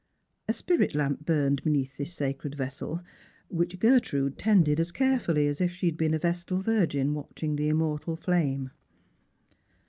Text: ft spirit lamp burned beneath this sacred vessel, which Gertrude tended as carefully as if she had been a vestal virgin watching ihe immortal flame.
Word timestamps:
ft 0.49 0.55
spirit 0.55 0.95
lamp 0.95 1.27
burned 1.27 1.61
beneath 1.61 1.97
this 1.97 2.11
sacred 2.11 2.55
vessel, 2.55 3.03
which 3.49 3.77
Gertrude 3.77 4.35
tended 4.35 4.79
as 4.79 4.91
carefully 4.91 5.45
as 5.45 5.61
if 5.61 5.71
she 5.75 5.85
had 5.85 5.97
been 5.97 6.15
a 6.15 6.17
vestal 6.17 6.59
virgin 6.59 7.13
watching 7.13 7.53
ihe 7.59 7.69
immortal 7.69 8.15
flame. 8.15 8.71